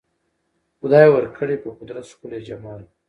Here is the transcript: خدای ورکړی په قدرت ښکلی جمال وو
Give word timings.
خدای 0.79 1.07
ورکړی 1.11 1.55
په 1.63 1.69
قدرت 1.77 2.05
ښکلی 2.11 2.39
جمال 2.47 2.79
وو 2.83 2.91